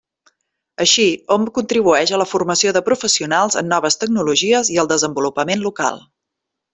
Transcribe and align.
Així, 0.85 1.03
hom 1.35 1.43
contribueix 1.57 2.13
a 2.15 2.19
la 2.21 2.27
formació 2.31 2.73
de 2.77 2.83
professionals 2.89 3.59
en 3.63 3.69
noves 3.75 3.99
tecnologies 4.05 4.73
i 4.77 4.81
al 4.85 4.91
desenvolupament 4.97 5.63
local. 5.71 6.01